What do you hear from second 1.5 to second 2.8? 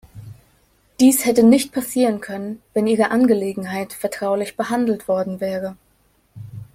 passieren können,